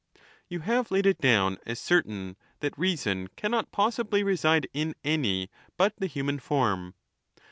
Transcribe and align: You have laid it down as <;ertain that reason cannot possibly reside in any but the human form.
You 0.49 0.61
have 0.61 0.89
laid 0.89 1.05
it 1.05 1.19
down 1.19 1.59
as 1.63 1.79
<;ertain 1.79 2.35
that 2.61 2.75
reason 2.75 3.27
cannot 3.35 3.71
possibly 3.71 4.23
reside 4.23 4.67
in 4.73 4.95
any 5.03 5.51
but 5.77 5.93
the 5.99 6.07
human 6.07 6.39
form. 6.39 6.95